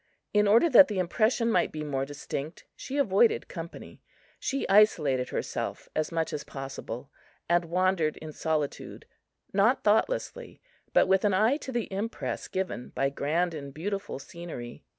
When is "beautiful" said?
13.75-14.17